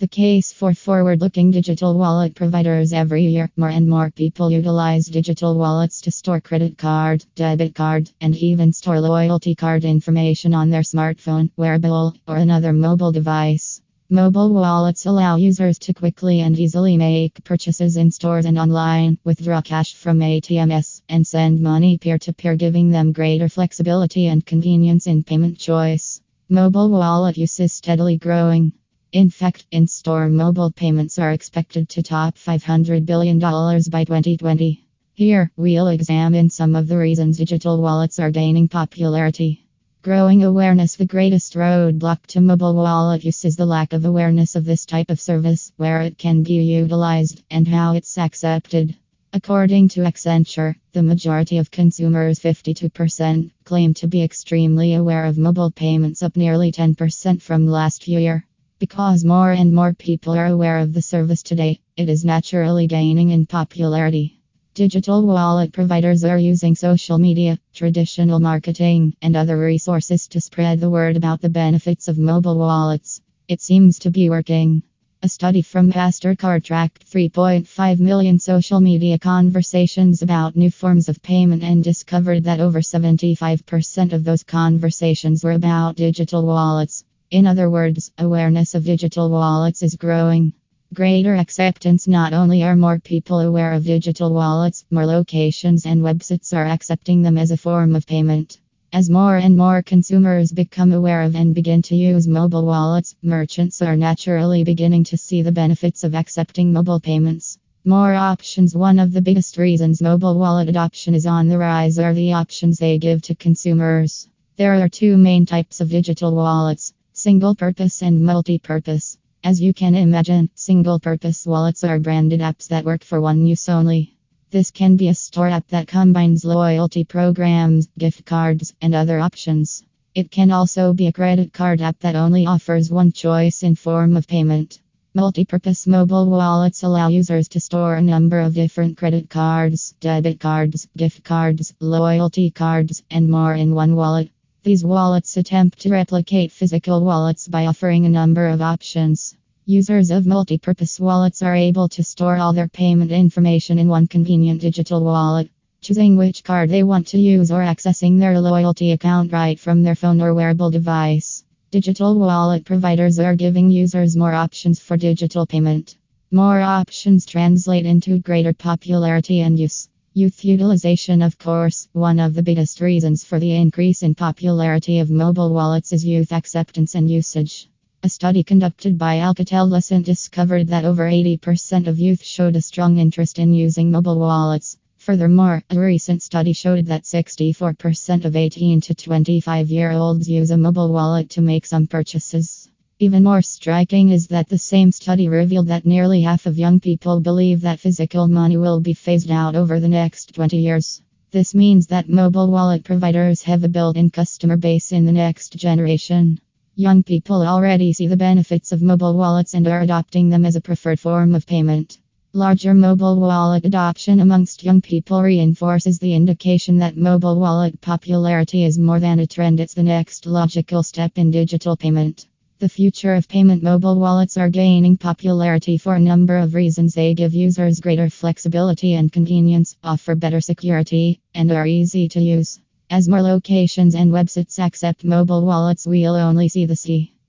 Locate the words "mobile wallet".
26.48-27.36, 42.40-43.24, 110.02-110.68, 190.56-191.30, 202.10-202.84, 212.74-213.64, 216.98-217.80